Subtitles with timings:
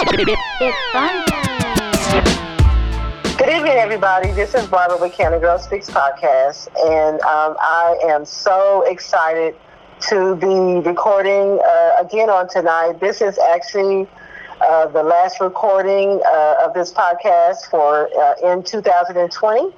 [0.00, 0.16] Good
[3.50, 4.32] evening, everybody.
[4.32, 9.54] This is Barbara with Canada Girl Speaks podcast, and um, I am so excited
[10.08, 12.98] to be recording uh, again on tonight.
[12.98, 14.08] This is actually
[14.62, 19.74] uh, the last recording uh, of this podcast for uh, in 2020.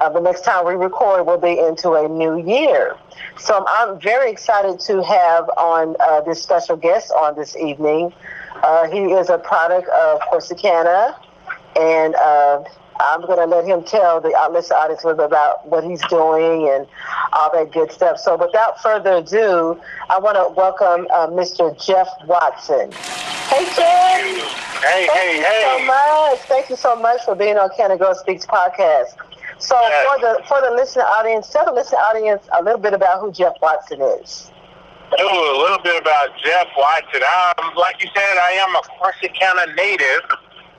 [0.00, 2.96] Uh, the next time we record will be into a new year.
[3.38, 8.14] So I'm very excited to have on uh, this special guest on this evening.
[8.90, 11.14] He is a product of Corsicana,
[11.78, 12.14] and
[13.00, 16.02] I'm going to let him tell the listener audience a little bit about what he's
[16.08, 16.86] doing and
[17.32, 18.18] all that good stuff.
[18.18, 19.80] So without further ado,
[20.10, 21.70] I want to welcome uh, Mr.
[21.84, 22.90] Jeff Watson.
[22.92, 24.20] Hey, Jeff.
[24.82, 25.78] Hey, Thank hey, you hey.
[25.78, 26.38] so much.
[26.48, 29.14] Thank you so much for being on Canada Girl Speaks podcast.
[29.58, 30.06] So Yes.
[30.06, 33.32] for the for the listener audience, tell the listener audience a little bit about who
[33.32, 34.50] Jeff Watson is.
[35.08, 37.24] Ooh, a little bit about Jeff Watson.
[37.24, 40.20] Um, like you said, I am a Corsicana native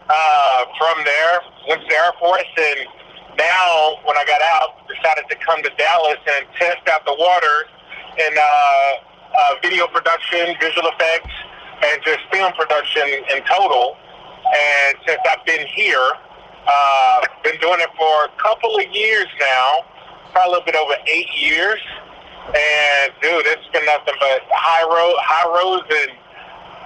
[0.05, 1.41] uh, from there.
[1.67, 2.85] Went to the Air Force, and
[3.41, 7.65] now when I got out, decided to come to Dallas and test out the waters
[8.21, 8.43] in uh,
[9.33, 11.33] uh, video production, visual effects,
[11.89, 13.97] and just film production in total.
[14.45, 16.05] And since I've been here,
[16.69, 19.89] uh, been doing it for a couple of years now,
[20.33, 21.81] probably a little bit over eight years.
[22.49, 26.17] And dude, it's been nothing but high road, high roads and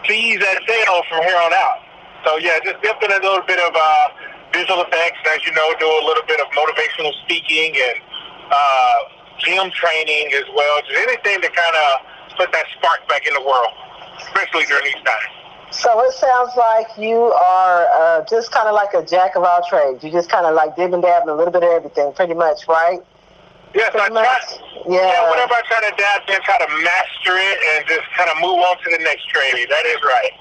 [0.04, 1.80] T's that sail from here on out.
[2.28, 4.08] So yeah, just dipping a little bit of uh,
[4.52, 7.98] visual effects, as you know, do a little bit of motivational speaking and
[8.52, 8.98] uh,
[9.40, 10.82] gym training as well.
[10.84, 13.72] Just anything to kind of put that spark back in the world,
[14.20, 15.32] especially during these times.
[15.72, 19.64] So it sounds like you are uh, just kind of like a jack of all
[19.68, 20.04] trades.
[20.04, 22.36] You just kind of like dib and dab in a little bit of everything, pretty
[22.36, 23.00] much, right?
[23.74, 24.38] Yes, I try.
[24.88, 25.02] Yeah.
[25.08, 28.38] Yeah, whenever I try to adapt and try to master it and just kind of
[28.42, 29.68] move on to the next trade.
[29.70, 30.32] That is right.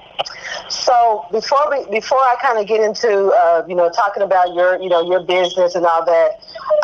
[0.68, 4.80] So before we before I kind of get into uh, you know talking about your
[4.80, 6.30] you know your business and all that,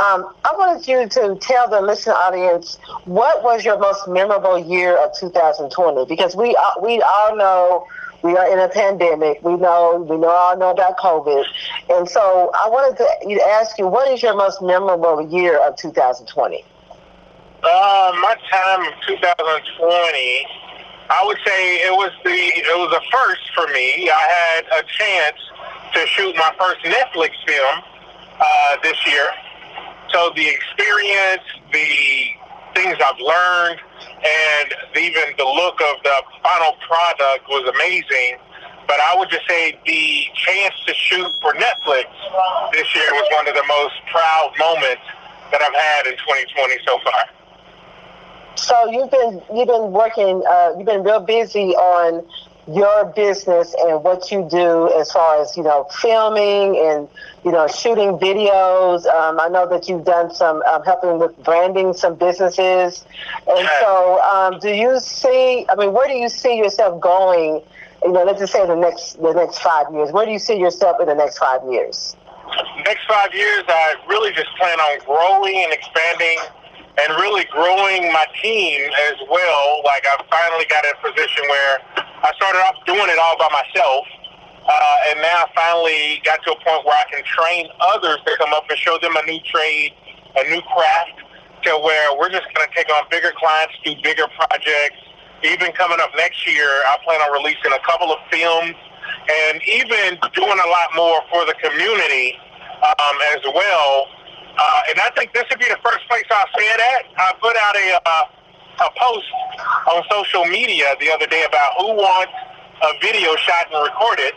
[0.03, 4.97] um, I wanted you to tell the listening audience what was your most memorable year
[4.97, 7.87] of 2020 because we all- we all know
[8.23, 9.43] we are in a pandemic.
[9.43, 11.45] We know we know all know about COVID,
[11.91, 16.65] and so I wanted to ask you what is your most memorable year of 2020?
[17.61, 20.47] Uh, my time of 2020,
[21.11, 24.11] I would say it was the it was a first for me.
[24.11, 25.39] I had a chance
[25.95, 27.83] to shoot my first Netflix film
[28.41, 29.27] uh, this year.
[30.11, 31.43] So the experience,
[31.73, 32.39] the
[32.75, 33.81] things I've learned,
[34.25, 38.39] and even the look of the final product was amazing.
[38.87, 42.09] But I would just say the chance to shoot for Netflix
[42.73, 45.05] this year was one of the most proud moments
[45.53, 47.29] that I've had in 2020 so far.
[48.57, 52.25] So you've been you've been working uh, you've been real busy on
[52.69, 57.09] your business and what you do as far as you know filming and
[57.45, 59.07] you know shooting videos.
[59.07, 63.05] Um, I know that you've done some um, helping with branding some businesses,
[63.47, 65.67] and so um, do you see?
[65.69, 67.63] I mean, where do you see yourself going?
[68.05, 70.13] You know, let's just say the next the next five years.
[70.13, 72.17] Where do you see yourself in the next five years?
[72.85, 76.39] next five years, I really just plan on growing and expanding
[76.99, 79.83] and really growing my team as well.
[79.85, 83.49] Like I finally got in a position where I started off doing it all by
[83.51, 84.07] myself.
[84.69, 88.37] Uh, and now I finally got to a point where I can train others to
[88.37, 89.93] come up and show them a new trade,
[90.37, 91.25] a new craft,
[91.65, 95.01] to where we're just going to take on bigger clients, do bigger projects.
[95.43, 98.75] Even coming up next year, I plan on releasing a couple of films
[99.31, 102.37] and even doing a lot more for the community
[102.83, 104.07] um, as well.
[104.59, 107.03] Uh, and I think this would be the first place I'll say it at.
[107.17, 108.25] I put out a uh,
[108.81, 109.27] a post
[109.95, 112.33] on social media the other day about who wants
[112.83, 114.35] a video shot and recorded.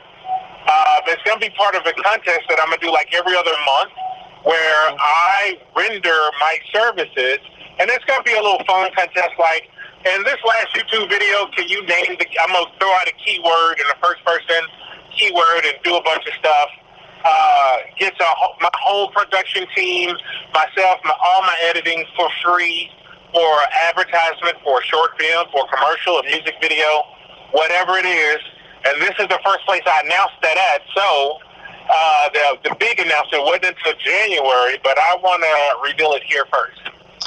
[0.65, 3.13] Uh, it's going to be part of a contest that I'm going to do like
[3.13, 3.91] every other month
[4.43, 7.37] where I render my services.
[7.79, 9.69] And it's going to be a little fun contest like,
[10.01, 13.13] in this last YouTube video, can you name the, I'm going to throw out a
[13.21, 14.65] keyword in the first person
[15.13, 16.69] keyword and do a bunch of stuff.
[17.23, 18.25] Uh, gets a,
[18.61, 20.15] my whole production team,
[20.53, 22.89] myself, my, all my editing for free
[23.33, 23.51] for
[23.89, 27.03] advertisement, for a short film, for commercial, a music video,
[27.51, 28.39] whatever it is.
[28.85, 30.81] And this is the first place I announced that at.
[30.95, 31.37] So
[31.89, 36.45] uh, the the big announcement wasn't until January, but I want to reveal it here
[36.51, 36.81] first.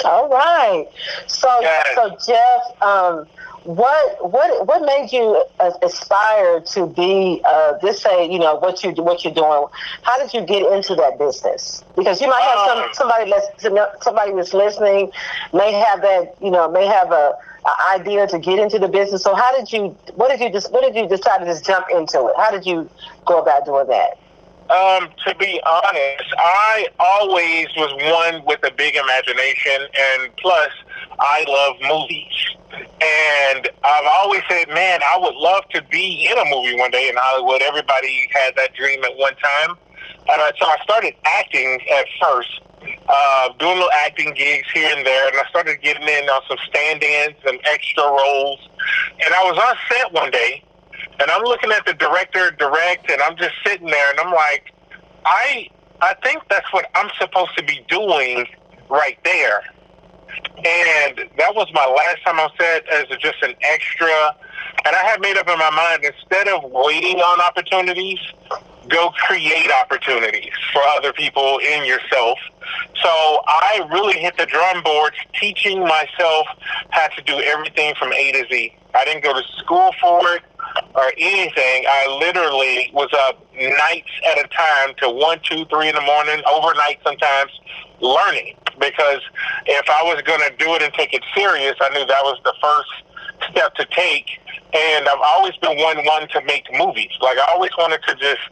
[0.05, 0.87] All right.
[1.29, 1.87] So, Yes.
[1.95, 3.27] so Jeff, um,
[3.65, 8.03] what what what made you uh, aspire to be uh, this?
[8.03, 9.67] Say, you know what you what you're doing.
[10.03, 11.83] How did you get into that business?
[11.97, 15.11] Because you might have some Um, somebody that's somebody that's listening
[15.53, 17.35] may have that you know may have a
[17.91, 19.23] idea to get into the business.
[19.23, 19.97] So how did you?
[20.15, 20.71] What did you just?
[20.71, 22.35] What did you decide to just jump into it?
[22.37, 22.91] How did you
[23.27, 24.19] go about doing that?
[24.71, 30.71] Um, to be honest, I always was one with a big imagination, and plus,
[31.21, 32.57] I love movies.
[32.73, 37.09] And I've always said, man, I would love to be in a movie one day
[37.09, 37.63] in Hollywood.
[37.63, 39.77] Everybody had that dream at one time.
[40.29, 42.61] And so I started acting at first,
[43.09, 46.59] uh, doing little acting gigs here and there, and I started getting in on some
[46.69, 48.61] stand-ins and extra roles.
[49.25, 50.65] And I was on set one day,
[51.21, 54.73] and I'm looking at the director direct, and I'm just sitting there, and I'm like,
[55.25, 55.69] I
[56.01, 58.47] I think that's what I'm supposed to be doing
[58.91, 59.63] right there.
[60.57, 64.37] And that was my last time on set as just an extra.
[64.87, 68.19] And I had made up in my mind instead of waiting on opportunities,
[68.89, 72.39] go create opportunities for other people in yourself.
[73.03, 73.09] So
[73.47, 76.47] I really hit the drum boards teaching myself
[76.91, 78.77] how to do everything from A to Z.
[78.95, 80.43] I didn't go to school for it
[80.95, 81.85] or anything.
[81.89, 86.43] I literally was up nights at a time to one, two, three in the morning,
[86.51, 87.53] overnight sometimes,
[88.01, 88.57] learning.
[88.79, 89.21] Because
[89.67, 92.39] if I was going to do it and take it serious, I knew that was
[92.45, 94.27] the first step to take.
[94.75, 97.11] And I've always been one one to make movies.
[97.21, 98.43] Like I always wanted to just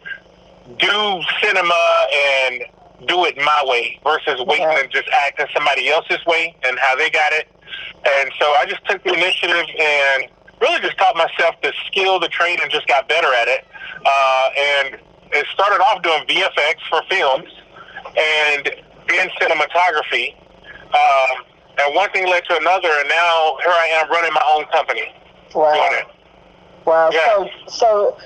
[0.78, 2.62] do cinema and
[3.06, 7.10] do it my way versus waiting and just acting somebody else's way and how they
[7.10, 7.48] got it.
[8.06, 10.28] And so I just took the initiative and
[10.62, 13.66] really just taught myself the skill, the trade, and just got better at it.
[14.06, 14.96] Uh, and
[15.32, 17.50] it started off doing VFX for films
[18.06, 20.34] and in cinematography.
[20.94, 21.44] Um,
[21.78, 25.12] and one thing led to another, and now here I am running my own company.
[25.54, 26.02] Wow.
[26.86, 27.10] Wow.
[27.12, 27.26] Yeah.
[27.26, 28.18] So, so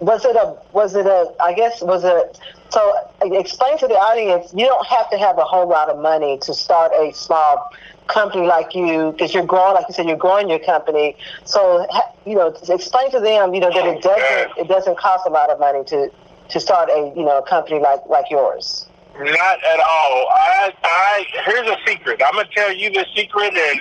[0.00, 2.38] was it a was it a I guess was it
[2.70, 6.38] so explain to the audience you don't have to have a whole lot of money
[6.42, 7.70] to start a small
[8.06, 11.16] company like you because you're growing like you said you're growing your company.
[11.44, 11.86] So
[12.24, 15.50] you know explain to them you know that it doesn't it doesn't cost a lot
[15.50, 16.10] of money to
[16.50, 18.86] to start a you know a company like like yours.
[19.18, 20.28] Not at all.
[20.30, 22.20] I i here's a secret.
[22.24, 23.80] I'm gonna tell you the secret and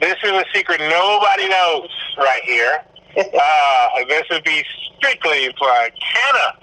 [0.00, 2.84] this is a secret nobody knows right here.
[3.16, 4.64] Uh, this would be
[4.96, 6.56] strictly for Canna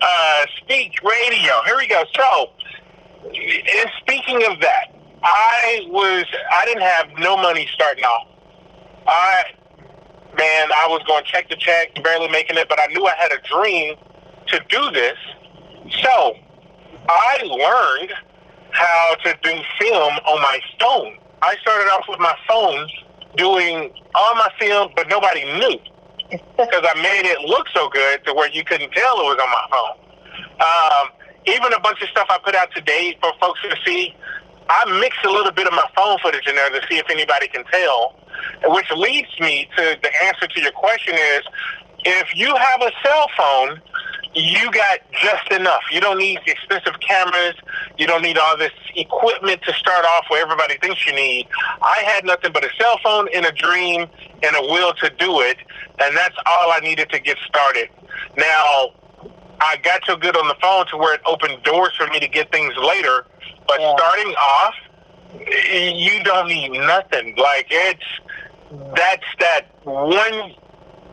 [0.00, 1.62] uh, Speak Radio.
[1.66, 2.04] Here we go.
[2.14, 2.50] So,
[3.24, 8.28] in speaking of that, I was I didn't have no money starting off.
[9.06, 9.44] I
[10.36, 13.32] man, I was going check to check, barely making it, but I knew I had
[13.32, 13.96] a dream
[14.48, 15.16] to do this.
[16.02, 16.34] So
[17.08, 18.12] I learned
[18.70, 19.50] how to do
[19.80, 21.18] film on my phone.
[21.42, 22.88] I started off with my phone
[23.36, 25.78] doing all my film, but nobody knew
[26.30, 29.50] because I made it look so good to where you couldn't tell it was on
[29.50, 29.98] my phone.
[30.60, 31.08] Um,
[31.46, 34.14] even a bunch of stuff I put out today for folks to see,
[34.68, 37.48] I mixed a little bit of my phone footage in there to see if anybody
[37.48, 38.14] can tell.
[38.64, 41.42] Which leads me to the answer to your question is
[42.04, 43.80] if you have a cell phone,
[44.34, 45.82] you got just enough.
[45.90, 47.54] You don't need expensive cameras.
[47.98, 51.48] You don't need all this equipment to start off where everybody thinks you need.
[51.82, 54.06] I had nothing but a cell phone and a dream
[54.42, 55.56] and a will to do it,
[56.00, 57.88] and that's all I needed to get started.
[58.36, 58.92] Now,
[59.60, 62.28] I got so good on the phone to where it opened doors for me to
[62.28, 63.26] get things later,
[63.66, 63.94] but yeah.
[63.96, 64.74] starting off,
[65.34, 67.36] you don't need nothing.
[67.36, 68.04] Like it's
[68.94, 70.54] that's that one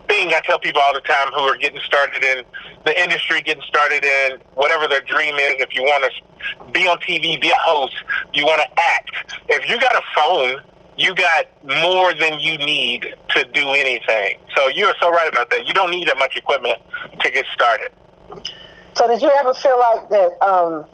[0.08, 2.44] thing I tell people all the time who are getting started in
[2.86, 5.56] the industry, getting started in whatever their dream is.
[5.60, 7.96] If you want to be on TV, be a host,
[8.34, 9.40] you want to act.
[9.50, 10.62] If you got a phone,
[10.98, 14.38] you got more than you need to do anything.
[14.56, 15.68] So you are so right about that.
[15.68, 16.80] You don't need that much equipment
[17.20, 17.90] to get started.
[18.96, 20.46] So did you ever feel like that?
[20.46, 20.86] Um,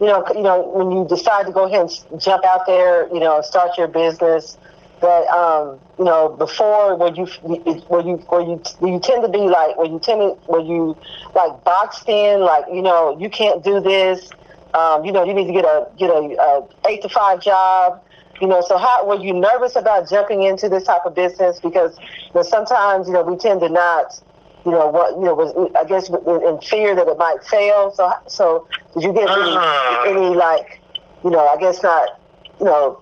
[0.00, 3.20] you know, you know, when you decide to go ahead and jump out there, you
[3.20, 4.58] know, start your business
[5.00, 9.28] that um, you know before where you where you where you where you tend to
[9.28, 10.96] be like where you tend to where you
[11.34, 14.30] like boxed in like you know you can't do this
[14.74, 18.02] um, you know you need to get a get a, a eight to five job
[18.40, 21.96] you know so how were you nervous about jumping into this type of business because
[21.98, 24.18] you know, sometimes you know we tend to not
[24.66, 27.92] you know what you know was I guess in fear that it might fail.
[27.94, 30.10] So so did you get any, uh-huh.
[30.10, 30.80] any like
[31.22, 32.20] you know I guess not
[32.58, 33.00] you know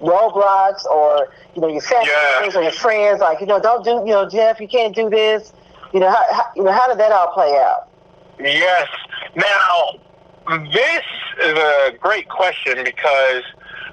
[0.00, 2.50] roadblocks or you know your family yeah.
[2.52, 5.52] or your friends like you know don't do you know Jeff you can't do this.
[5.92, 7.88] You know how, how you know how did that all play out?
[8.40, 8.88] Yes.
[9.36, 10.00] Now
[10.72, 11.04] this
[11.44, 13.44] is a great question because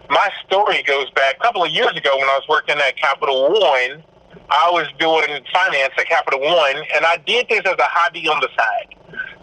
[0.10, 3.52] my story goes back a couple of years ago when I was working at Capital
[3.52, 4.04] One
[4.52, 8.40] I was doing finance at Capital One and I did this as a hobby on
[8.42, 8.96] the side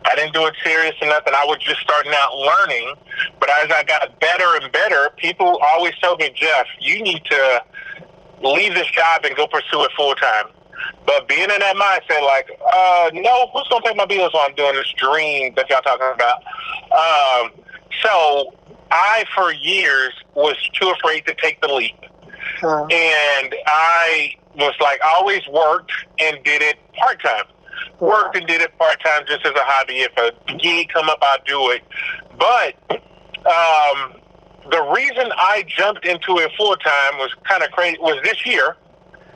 [0.09, 1.35] I didn't do it serious or nothing.
[1.37, 2.95] I was just starting out learning.
[3.41, 7.63] But as I got better and better, people always told me, Jeff, you need to
[8.43, 10.47] leave this job and go pursue it full time.
[11.05, 14.55] But being in that mindset, like, uh, no, who's gonna pay my bills while I'm
[14.55, 16.37] doing this dream that y'all talking about?
[16.93, 17.51] Um,
[18.03, 18.55] so
[18.91, 21.97] I, for years, was too afraid to take the leap,
[22.63, 22.87] uh-huh.
[22.91, 27.45] and I was like, I always worked and did it part time.
[28.01, 30.01] Worked and did it part time just as a hobby.
[30.01, 31.83] If a gig come up, I'll do it.
[32.39, 32.75] But
[33.47, 34.15] um,
[34.71, 37.99] the reason I jumped into it full time was kind of crazy.
[38.01, 38.77] Was this year?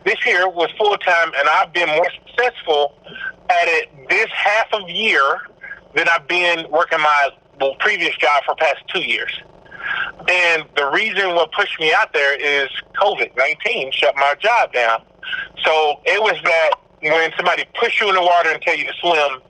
[0.05, 2.95] This year was full time, and I've been more successful
[3.49, 5.41] at it this half of year
[5.95, 7.31] than I've been working my
[7.79, 9.33] previous job for past two years.
[10.29, 12.69] And the reason what pushed me out there is
[13.01, 15.03] COVID nineteen shut my job down.
[15.65, 16.71] So it was that
[17.01, 19.41] when somebody push you in the water and tell you to swim,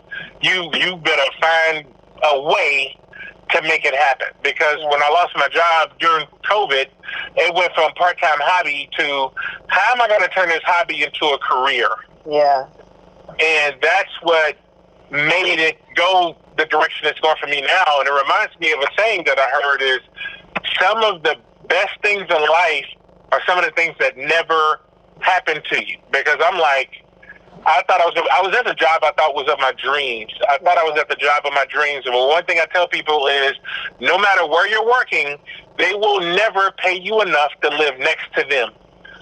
[0.41, 1.87] you you better find
[2.25, 2.97] a way
[3.51, 4.29] to make it happen.
[4.43, 6.87] Because when I lost my job during COVID,
[7.37, 9.31] it went from part time hobby to
[9.67, 11.89] how am I going to turn this hobby into a career?
[12.29, 12.67] Yeah.
[13.41, 14.57] And that's what
[15.13, 18.01] made it go the direction it's going for me now.
[18.01, 20.01] And it reminds me of a saying that I heard is
[20.81, 21.37] some of the
[21.69, 22.87] best things in life
[23.31, 24.81] are some of the things that never
[25.21, 25.99] happen to you.
[26.11, 27.05] Because I'm like,
[27.65, 30.33] I thought I was I was at the job I thought was of my dreams.
[30.49, 32.05] I thought I was at the job of my dreams.
[32.05, 33.53] But one thing I tell people is,
[34.01, 35.37] no matter where you're working,
[35.79, 38.71] they will never pay you enough to live next to them,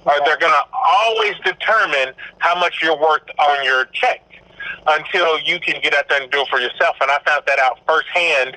[0.06, 4.29] or they're gonna always determine how much you're worth on your check
[4.86, 6.96] until you can get out there and do it for yourself.
[7.00, 8.56] And I found that out firsthand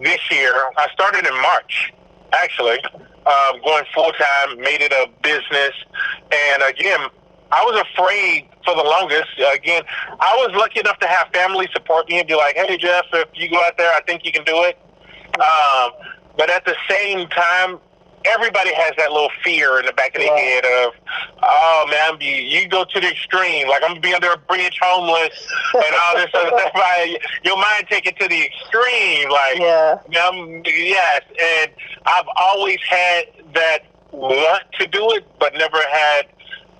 [0.00, 0.52] this year.
[0.76, 1.92] I started in March,
[2.32, 2.78] actually,
[3.26, 5.74] um, going full time, made it a business,
[6.32, 7.08] and again,
[7.52, 9.28] I was afraid for the longest.
[9.54, 9.82] Again,
[10.18, 13.28] I was lucky enough to have family support me and be like, "Hey, Jeff, if
[13.34, 14.78] you go out there, I think you can do it."
[15.38, 15.92] Um,
[16.36, 17.78] but at the same time,
[18.26, 20.94] everybody has that little fear in the back of their head of,
[21.42, 23.68] "Oh man, you, you go to the extreme.
[23.68, 26.72] Like I'm gonna be under a bridge, homeless, and all this other stuff."
[27.44, 29.30] Your mind take it to the extreme.
[29.30, 31.70] Like, yeah, um, yes, and
[32.06, 33.24] I've always had
[33.54, 33.80] that
[34.12, 36.26] want to do it, but never had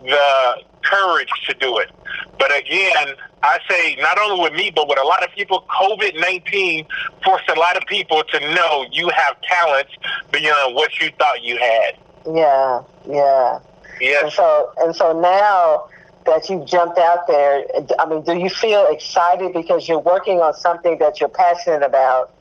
[0.05, 1.91] the courage to do it.
[2.39, 6.21] But again, I say not only with me, but with a lot of people, COVID
[6.21, 6.87] 19
[7.25, 9.93] forced a lot of people to know you have talents
[10.31, 11.99] beyond what you thought you had.
[12.27, 13.61] Yeah, yeah.
[14.01, 14.25] Yes.
[14.25, 15.89] And so, and so now
[16.25, 17.65] that you jumped out there,
[17.99, 22.33] I mean, do you feel excited because you're working on something that you're passionate about?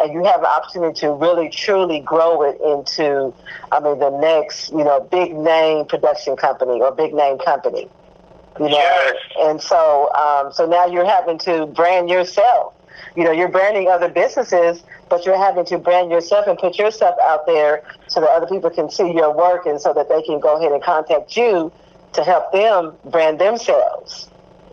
[0.00, 3.34] and you have an opportunity to really truly grow it into,
[3.70, 7.88] I mean, the next, you know, big name production company or big name company.
[8.58, 9.16] You know, yes.
[9.38, 12.74] and so, um, so now you're having to brand yourself.
[13.16, 17.16] You know, you're branding other businesses, but you're having to brand yourself and put yourself
[17.22, 20.40] out there so that other people can see your work and so that they can
[20.40, 21.72] go ahead and contact you
[22.12, 24.28] to help them brand themselves.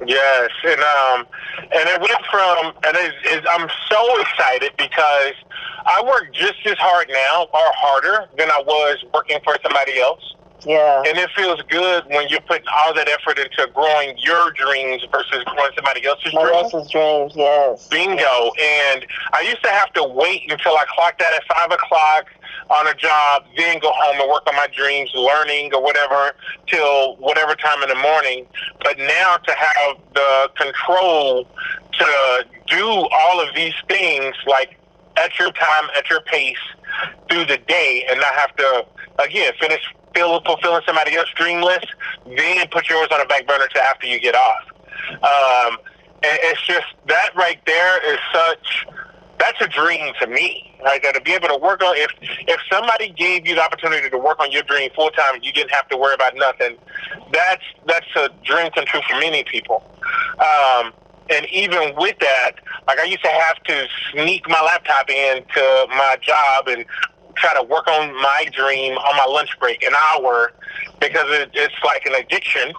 [0.06, 1.28] Yes, and um,
[1.60, 5.34] and it went from, and it, it, I'm so excited because
[5.88, 10.22] I work just as hard now, or harder than I was working for somebody else.
[10.66, 11.04] Yeah.
[11.06, 15.44] And it feels good when you're putting all that effort into growing your dreams versus
[15.46, 16.74] growing somebody else's My dreams.
[16.74, 17.88] else's dreams, yes.
[17.88, 18.52] Bingo.
[18.60, 22.26] And I used to have to wait until I clocked out at five o'clock
[22.70, 26.34] on a job, then go home and work on my dreams, learning or whatever,
[26.68, 28.46] till whatever time in the morning.
[28.84, 31.48] But now to have the control
[31.94, 34.78] to do all of these things, like
[35.18, 36.58] at your time, at your pace,
[37.30, 38.86] through the day, and not have to,
[39.20, 39.82] again, finish
[40.46, 41.88] fulfilling somebody else's dream list,
[42.26, 44.64] then put yours on a back burner to after you get off.
[45.12, 45.78] Um,
[46.24, 48.86] and it's just that right there is such
[49.40, 50.64] that's a dream to me.
[50.84, 54.18] Right, to be able to work on if if somebody gave you the opportunity to
[54.18, 56.78] work on your dream full time you didn't have to worry about nothing,
[57.34, 59.84] that's that's a dream come true for many people.
[60.40, 60.94] Um,
[61.30, 62.54] and even with that,
[62.88, 66.86] like I used to have to sneak my laptop into my job and
[67.36, 70.54] try to work on my dream on my lunch break, an hour,
[71.00, 72.74] because it, it's like an addiction.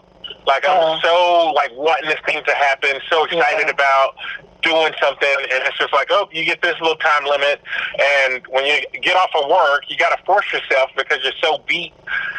[0.47, 1.01] Like I'm uh-huh.
[1.03, 3.71] so like wanting this thing to happen, so excited yeah.
[3.71, 4.15] about
[4.63, 7.61] doing something, and it's just like, oh, you get this little time limit,
[8.01, 11.59] and when you get off of work, you got to force yourself because you're so
[11.67, 11.93] beat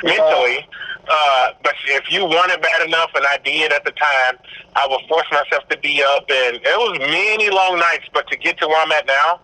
[0.03, 0.17] yeah.
[0.17, 0.67] mentally.
[1.09, 4.37] Uh, but if you want it bad enough, and I did at the time,
[4.75, 8.05] I would force myself to be up, and it was many long nights.
[8.13, 9.39] But to get to where I'm at now,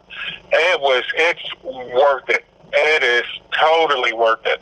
[0.51, 2.45] it was it's worth it.
[2.71, 3.25] It is
[3.57, 4.61] totally worth it.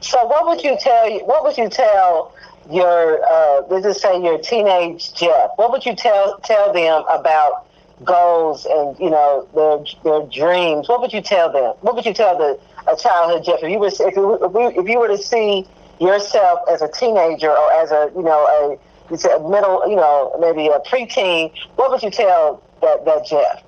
[0.00, 1.20] So, what would you tell?
[1.20, 2.34] What would you tell
[2.68, 5.50] your uh, let's just say your teenage Jeff?
[5.54, 7.66] What would you tell tell them about
[8.02, 10.88] goals and you know their their dreams?
[10.88, 11.74] What would you tell them?
[11.82, 12.58] What would you tell the
[12.90, 15.66] a childhood Jeff if you were if you, if you were to see
[16.00, 18.78] yourself as a teenager or as a you know
[19.10, 23.62] a, a middle you know maybe a preteen, what would you tell that that Jeff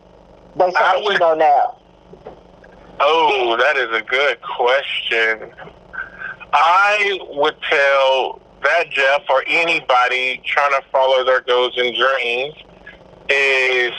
[0.57, 1.79] based on what would, you know now?
[3.01, 5.53] Oh, that is a good question.
[6.53, 12.55] I would tell that Jeff or anybody trying to follow their goals and dreams
[13.29, 13.93] is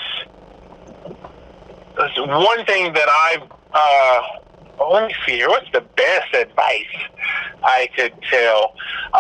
[2.18, 4.43] one thing that I've uh,
[4.92, 5.50] let me see here.
[5.50, 6.96] What's the best advice
[7.64, 8.76] I could tell?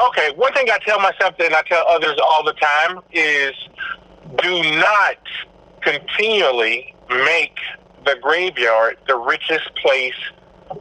[0.09, 3.53] Okay, one thing I tell myself and I tell others all the time is
[4.41, 5.17] do not
[5.81, 7.57] continually make
[8.05, 10.15] the graveyard the richest place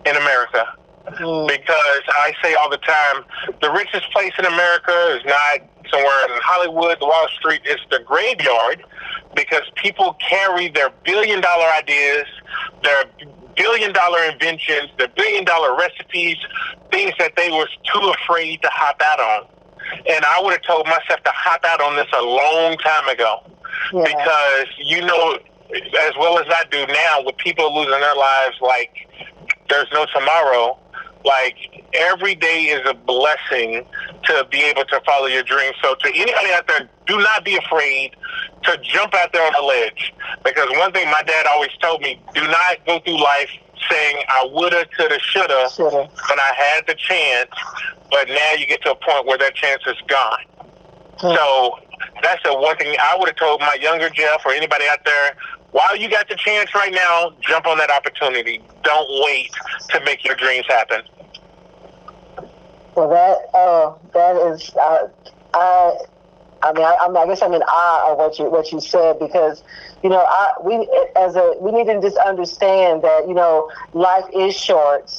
[0.07, 0.67] in America.
[1.07, 1.49] Mm.
[1.49, 3.25] Because I say all the time,
[3.61, 8.85] the richest place in America is not somewhere in Hollywood, Wall Street, it's the graveyard
[9.35, 12.27] because people carry their billion dollar ideas,
[12.83, 13.05] their
[13.57, 16.37] billion dollar inventions, their billion dollar recipes,
[16.91, 19.49] things that they were too afraid to hop out on.
[20.09, 23.41] And I would have told myself to hop out on this a long time ago.
[23.93, 24.05] Yeah.
[24.05, 25.39] Because you know
[25.75, 29.09] as well as I do now with people losing their lives like
[29.69, 30.79] there's no tomorrow,
[31.25, 33.85] like every day is a blessing
[34.25, 35.77] to be able to follow your dreams.
[35.83, 38.17] So to anybody out there, do not be afraid
[38.65, 40.13] to jump out there on the ledge.
[40.45, 43.51] Because one thing my dad always told me, do not go through life
[43.91, 47.51] saying I woulda, coulda, shoulda when I had the chance,
[48.11, 50.45] but now you get to a point where that chance is gone.
[51.19, 51.35] Hmm.
[51.35, 51.79] So
[52.23, 55.37] that's the one thing I would have told my younger Jeff or anybody out there.
[55.73, 58.63] While you got the chance right now, jump on that opportunity.
[58.85, 59.51] Don't wait
[59.91, 61.03] to make your dreams happen.
[62.95, 65.09] Well, that uh, that is, uh,
[65.55, 65.97] I,
[66.63, 68.81] I mean, I, I, mean, I guess I'm in awe of what you what you
[68.81, 69.63] said because,
[70.03, 70.87] you know, I we
[71.17, 75.11] as a we need to just understand that you know life is short,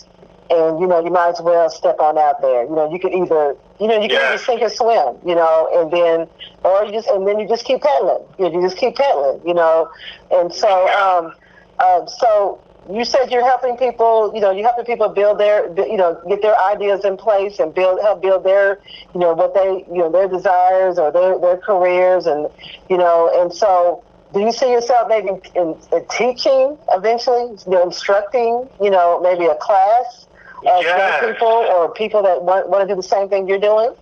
[0.50, 2.64] and you know you might as well step on out there.
[2.64, 4.30] You know, you can either you know you can yeah.
[4.30, 5.18] either sink or swim.
[5.26, 6.28] You know, and then
[6.64, 8.24] or you just and then you just keep pedaling.
[8.38, 9.46] You, know, you just keep pedaling.
[9.48, 9.90] You know,
[10.32, 11.34] and so um,
[11.80, 15.96] uh, so you said you're helping people, you know, you're helping people build their, you
[15.96, 18.80] know, get their ideas in place and build, help build their,
[19.14, 22.50] you know, what they, you know, their desires or their, their careers and,
[22.90, 27.84] you know, and so do you see yourself maybe in, in teaching eventually, you know,
[27.84, 30.28] instructing, you know, maybe a class
[30.66, 31.34] of yes.
[31.34, 33.94] people or people that want, want to do the same thing you're doing?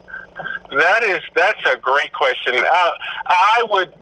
[0.72, 2.56] That is, that's a great question.
[2.56, 2.92] Uh,
[3.28, 3.94] I would,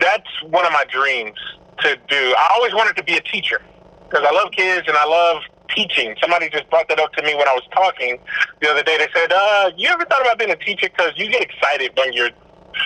[0.00, 1.38] that's one of my dreams
[1.80, 2.34] to do.
[2.36, 3.60] I always wanted to be a teacher
[4.08, 5.42] because I love kids and I love
[5.74, 6.14] teaching.
[6.20, 8.18] Somebody just brought that up to me when I was talking
[8.60, 8.98] the other day.
[8.98, 10.88] They said, uh, "You ever thought about being a teacher?
[10.88, 12.30] Because you get excited when you're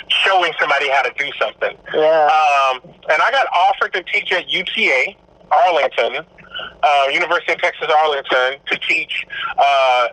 [0.09, 2.25] showing somebody how to do something." Yeah.
[2.27, 5.17] Um, and I got offered to teach at UTA
[5.51, 6.25] Arlington,
[6.83, 9.27] uh, University of Texas Arlington, to teach.
[9.59, 10.09] Uh,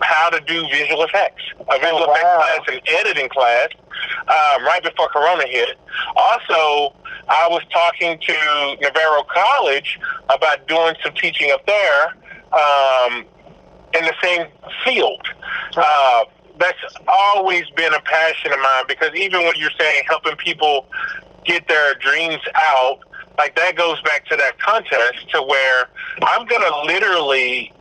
[0.00, 2.14] how to do visual effects, a visual oh, wow.
[2.14, 3.68] effects class, an editing class,
[4.28, 5.78] um, right before Corona hit.
[6.16, 6.94] Also,
[7.28, 12.08] I was talking to Navarro College about doing some teaching up there
[12.52, 13.24] um,
[13.94, 14.46] in the same
[14.84, 15.26] field.
[15.76, 16.24] Uh,
[16.58, 20.86] that's always been a passion of mine because even when you're saying helping people
[21.44, 23.00] get their dreams out,
[23.38, 25.88] like that goes back to that contest to where
[26.22, 27.72] I'm gonna literally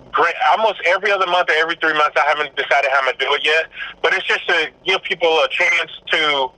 [0.52, 2.18] almost every other month or every three months.
[2.18, 3.68] I haven't decided how I'm gonna do it yet,
[4.02, 6.52] but it's just to give people a chance to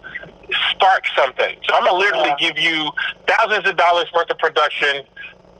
[0.71, 1.55] spark something.
[1.67, 2.51] So I'm gonna literally yeah.
[2.51, 2.89] give you
[3.27, 5.03] thousands of dollars worth of production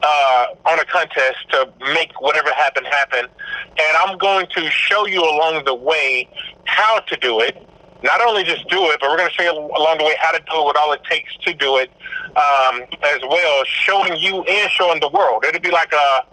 [0.03, 5.21] uh, on a contest to make whatever happen happen, and I'm going to show you
[5.21, 6.27] along the way
[6.65, 7.57] how to do it.
[8.03, 10.31] Not only just do it, but we're going to show you along the way how
[10.31, 11.89] to do it, what all it takes to do it,
[12.35, 15.45] um, as well, showing you and showing the world.
[15.45, 16.25] It'll be like a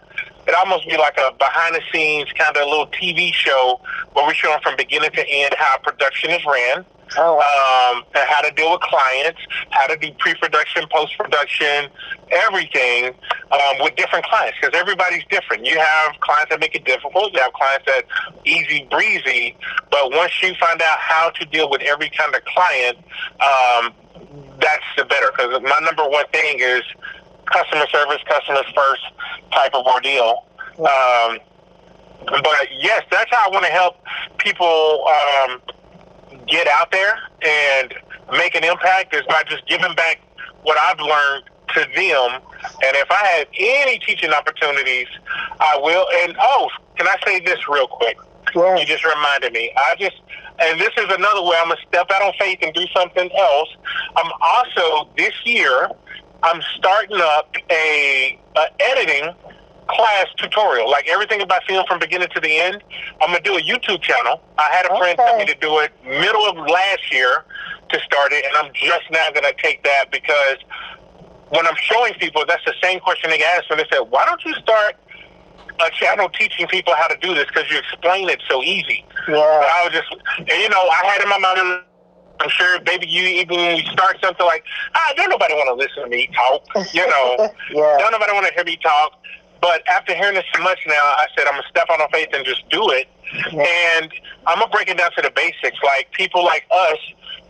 [0.47, 3.81] it almost be like a behind the scenes kind of little TV show
[4.15, 6.85] where we're showing from beginning to end how production is ran.
[7.17, 7.93] Oh, wow.
[7.97, 11.89] um, and how to deal with clients, how to do pre-production, post-production,
[12.31, 13.13] everything
[13.51, 15.67] um, with different clients because everybody's different.
[15.67, 17.33] You have clients that make it difficult.
[17.33, 18.05] You have clients that
[18.45, 19.57] easy breezy.
[19.91, 22.99] But once you find out how to deal with every kind of client,
[23.41, 23.93] um,
[24.61, 25.31] that's the better.
[25.33, 26.83] Because my number one thing is
[27.47, 29.03] customer service, customers first
[29.53, 30.45] type of ordeal.
[30.79, 31.39] Um,
[32.27, 33.97] but yes, that's how I want to help
[34.39, 35.61] people um,
[36.47, 37.95] get out there and
[38.33, 40.21] make an impact is by just giving back
[40.63, 42.41] what I've learned to them.
[42.85, 45.07] And if I have any teaching opportunities,
[45.61, 46.07] I will.
[46.23, 48.19] And oh, can I say this real quick?
[48.55, 49.73] You just reminded me.
[49.77, 50.21] I just,
[50.59, 53.69] and this is another way I'm gonna step out on faith and do something else.
[54.17, 55.89] I'm also this year.
[56.43, 59.35] I'm starting up a, a editing
[59.91, 62.83] class tutorial, like everything about film from beginning to the end.
[63.21, 64.41] I'm gonna do a YouTube channel.
[64.59, 67.45] I had a friend tell me to do it middle of last year
[67.91, 70.59] to start it, and I'm just now gonna take that because
[71.51, 74.45] when I'm showing people, that's the same question they asked when they said, "Why don't
[74.45, 74.97] you start
[75.81, 77.47] a channel teaching people how to do this?
[77.47, 79.37] Because you explain it so easy." Yeah.
[79.37, 81.85] I was just, and you know, I had in my mind.
[82.43, 85.75] I'm sure, baby, you even when you start something like, ah, don't nobody want to
[85.75, 86.63] listen to me talk.
[86.95, 87.97] You know, yeah.
[87.99, 89.13] don't nobody want to hear me talk.
[89.61, 92.29] But after hearing this so much now, I said I'm gonna step out on faith
[92.33, 93.09] and just do it.
[93.51, 94.13] And
[94.47, 95.79] I'm gonna break it down to the basics.
[95.85, 96.99] Like people like us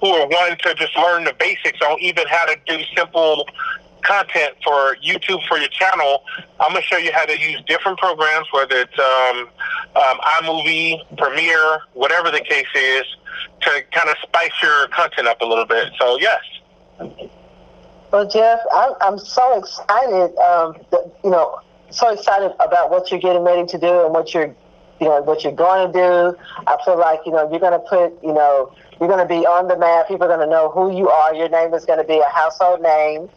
[0.01, 3.46] who are wanting to just learn the basics on even how to do simple
[4.03, 6.23] content for YouTube for your channel,
[6.59, 9.49] I'm gonna show you how to use different programs, whether it's um,
[9.96, 13.05] um, iMovie, Premiere, whatever the case is,
[13.62, 15.92] to kind of spice your content up a little bit.
[15.99, 16.40] So yes.
[18.11, 20.37] Well, Jeff, I'm, I'm so excited.
[20.38, 24.33] Um, that, you know, so excited about what you're getting ready to do and what
[24.35, 24.55] you're,
[25.00, 26.38] you know, what you're going to do.
[26.66, 29.46] I feel like you know you're going to put, you know, you're going to be
[29.46, 30.09] on the map.
[30.09, 31.35] People are going to know who you are.
[31.35, 33.29] Your name is going to be a household name.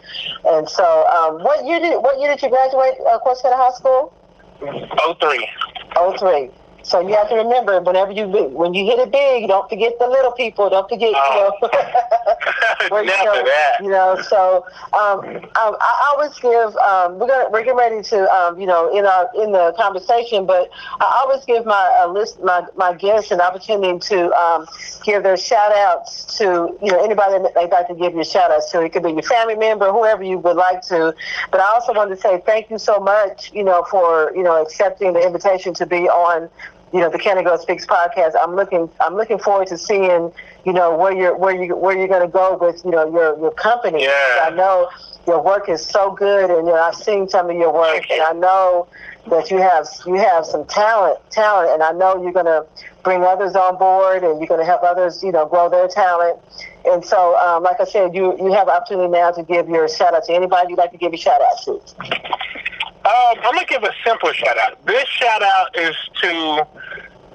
[0.45, 4.13] And so, um, what year did what year did you graduate uh, Corsicana High School?
[4.61, 5.47] Oh three.
[5.95, 6.49] Oh three.
[6.83, 10.07] So you have to remember, whenever you when you hit it big, don't forget the
[10.07, 10.69] little people.
[10.69, 11.51] Don't forget, oh.
[11.61, 11.69] you know,
[12.89, 13.77] where, you, know that.
[13.81, 14.21] you know.
[14.21, 16.75] So um, um, I always give.
[16.77, 20.45] Um, we're gonna we're getting ready to um, you know in our in the conversation,
[20.45, 20.69] but
[20.99, 24.67] I always give my uh, list my my guests an opportunity to um,
[25.03, 28.51] give their shout outs to you know anybody that they'd like to give your shout
[28.51, 28.81] outs to.
[28.81, 31.15] It could be your family member, whoever you would like to.
[31.49, 34.61] But I also want to say thank you so much, you know, for you know
[34.61, 36.49] accepting the invitation to be on
[36.93, 38.33] you know the Canada Girl Speaks podcast.
[38.39, 40.31] I'm looking I'm looking forward to seeing
[40.63, 43.37] you know where you're where you where you're going to go with you know your
[43.39, 44.03] your company.
[44.03, 44.43] Yeah.
[44.43, 44.89] I know
[45.25, 48.21] your work is so good, and you know I've seen some of your work, and
[48.21, 48.87] I know
[49.29, 52.65] that you have you have some talent talent, and I know you're going to
[53.03, 56.39] bring others on board, and you're going to help others you know grow their talent.
[56.85, 59.87] And so, um, like I said, you you have an opportunity now to give your
[59.89, 62.72] shout out to anybody you'd like to give your shout out to.
[63.05, 64.85] Um, I'm gonna give a simple shout out.
[64.85, 66.67] This shout out is to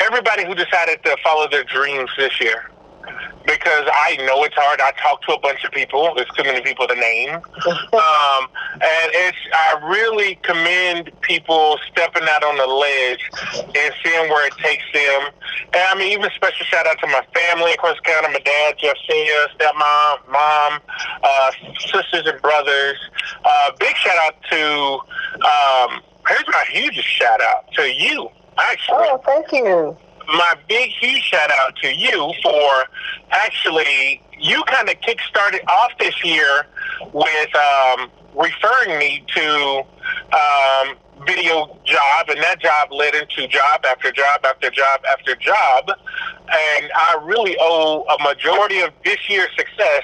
[0.00, 2.70] everybody who decided to follow their dreams this year.
[3.47, 4.81] Because I know it's hard.
[4.81, 6.12] I talk to a bunch of people.
[6.14, 7.35] There's too many people to name,
[7.66, 8.42] um,
[8.73, 9.38] and it's.
[9.53, 13.25] I really commend people stepping out on the ledge
[13.75, 15.31] and seeing where it takes them.
[15.73, 18.97] And I mean, even special shout out to my family of County, my dad, Jeff
[19.09, 20.81] Senior, stepmom, mom,
[21.23, 21.51] uh,
[21.87, 22.99] sisters and brothers.
[23.44, 25.01] Uh, big shout out to
[25.44, 28.97] um, here's my hugest shout out to you, actually.
[28.99, 29.97] Oh, thank you.
[30.28, 32.84] My big, huge shout out to you for
[33.30, 36.66] actually, you kind of kick-started off this year
[37.14, 39.82] with um, referring me to
[40.32, 45.88] um, video job, and that job led into job after job after job after job.
[45.88, 50.02] And I really owe a majority of this year's success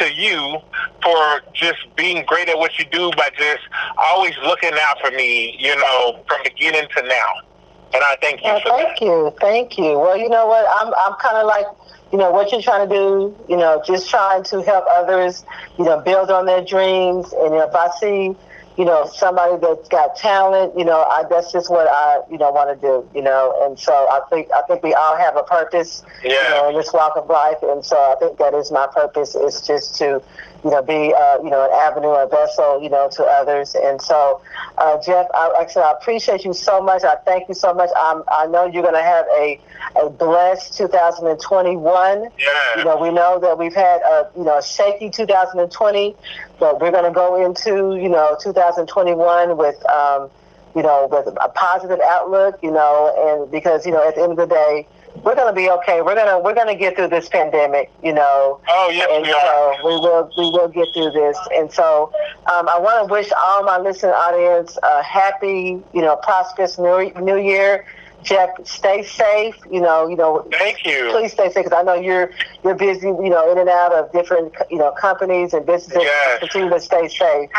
[0.00, 0.58] to you
[1.00, 3.62] for just being great at what you do by just
[3.96, 7.53] always looking out for me, you know, from beginning to now.
[7.94, 9.04] And I thank you well, thank that.
[9.04, 9.34] you.
[9.40, 9.98] Thank you.
[9.98, 10.66] Well, you know what?
[10.68, 11.66] I'm, I'm kind of like,
[12.10, 15.44] you know, what you're trying to do, you know, just trying to help others,
[15.78, 17.32] you know, build on their dreams.
[17.32, 18.34] And you know, if I see,
[18.76, 22.50] you know, somebody that's got talent, you know, I, that's just what I, you know,
[22.50, 25.44] want to do, you know, and so I think I think we all have a
[25.44, 26.32] purpose, yeah.
[26.32, 29.36] you know, in this walk of life, and so I think that is my purpose
[29.36, 30.20] is just to,
[30.64, 34.00] you know, be, uh, you know, an avenue, a vessel, you know, to others, and
[34.00, 34.40] so,
[34.78, 37.04] uh, Jeff, I, actually I appreciate you so much.
[37.04, 37.90] I thank you so much.
[38.00, 39.60] I'm, I know you're going to have a
[39.96, 42.22] a blessed 2021.
[42.22, 42.78] Yeah.
[42.78, 46.16] You know, we know that we've had a you know a shaky 2020,
[46.58, 50.30] but we're going to go into you know 2021 with um,
[50.74, 52.58] you know with a positive outlook.
[52.62, 54.86] You know, and because you know at the end of the day.
[55.22, 56.02] We're gonna be okay.
[56.02, 58.60] We're gonna we're gonna get through this pandemic, you know.
[58.68, 59.76] Oh yes, and we so are.
[59.84, 61.38] we will we will get through this.
[61.54, 62.12] And so
[62.52, 67.12] um, I want to wish all my listening audience a happy, you know, prosperous new
[67.20, 67.86] new year.
[68.22, 69.54] Jeff, stay safe.
[69.70, 70.48] You know, you know.
[70.50, 71.08] Thank you.
[71.10, 72.30] Please stay safe because I know you're
[72.64, 73.06] you're busy.
[73.06, 76.02] You know, in and out of different you know companies and businesses.
[76.02, 76.40] Yes.
[76.40, 77.50] Continue to stay safe.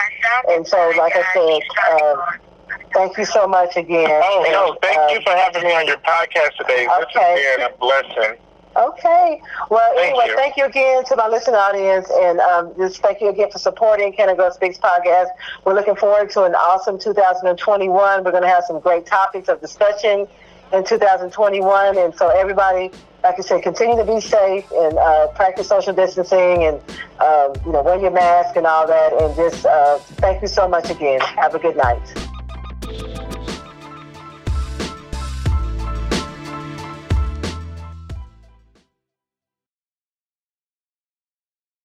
[0.49, 2.39] And so, like I said, um,
[2.95, 4.09] thank you so much again.
[4.23, 6.87] Oh and, no, thank um, you for having me on your podcast today.
[6.87, 7.43] This Okay.
[7.43, 8.37] has been a blessing.
[8.77, 9.41] Okay.
[9.69, 10.35] Well, Thank anyway, you.
[10.35, 14.11] thank you again to my listening audience, and um, just thank you again for supporting
[14.11, 15.27] Canada Girl Speaks podcast.
[15.63, 18.23] We're looking forward to an awesome 2021.
[18.23, 20.27] We're going to have some great topics of discussion
[20.73, 22.91] in 2021, and so everybody,
[23.23, 26.81] like I said, continue to be safe and uh, practice social distancing, and
[27.21, 29.13] um, you know, wear your mask and all that.
[29.13, 31.21] And just uh, thank you so much again.
[31.21, 32.24] Have a good night.